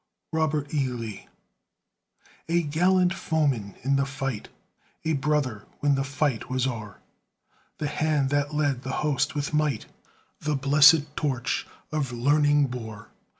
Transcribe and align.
ROBERT 0.33 0.73
E. 0.73 0.87
LEE 0.87 1.27
A 2.49 2.63
gallant 2.63 3.13
foeman 3.13 3.75
in 3.83 3.97
the 3.97 4.05
fight, 4.07 4.47
A 5.05 5.13
brother 5.13 5.67
when 5.79 5.93
the 5.93 6.03
fight 6.03 6.49
was 6.49 6.65
o'er, 6.65 6.97
The 7.77 7.87
hand 7.87 8.31
that 8.31 8.51
led 8.51 8.81
the 8.81 8.91
host 9.05 9.35
with 9.35 9.53
might 9.53 9.85
The 10.39 10.55
blessed 10.55 11.15
torch 11.15 11.67
of 11.91 12.11
learning 12.11 12.65
bore. 12.65 13.09